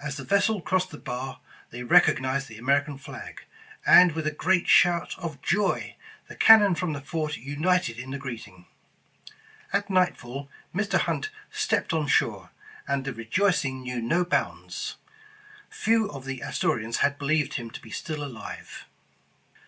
[0.00, 1.40] As the vessel crossed the bar,
[1.70, 3.42] they recognized the American flag,
[3.84, 5.96] and with a great shout of joy,
[6.28, 8.66] the cannon from the fort united in the greeting.
[9.72, 11.00] At nightfall, Mr.
[11.00, 12.50] Hunt stepped on shore,
[12.86, 14.98] and the rejoicing knew no bounds.
[15.68, 18.86] Few of the Astori ans had believed him to be still alive.